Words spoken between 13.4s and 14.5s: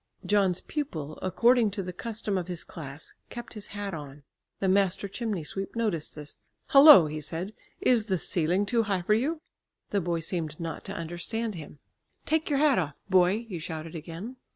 he shouted again.